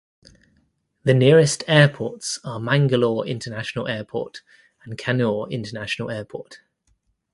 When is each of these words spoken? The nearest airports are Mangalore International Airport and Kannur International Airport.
The 1.03 1.13
nearest 1.13 1.63
airports 1.67 2.39
are 2.43 2.59
Mangalore 2.59 3.23
International 3.27 3.87
Airport 3.87 4.41
and 4.83 4.97
Kannur 4.97 5.47
International 5.51 6.09
Airport. 6.09 6.61